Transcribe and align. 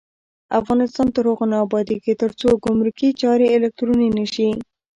افغانستان 0.59 1.07
تر 1.15 1.23
هغو 1.31 1.45
نه 1.51 1.57
ابادیږي، 1.65 2.13
ترڅو 2.21 2.49
ګمرکي 2.65 3.09
چارې 3.21 3.47
الکترونیکي 3.55 4.13
نشي. 4.19 4.49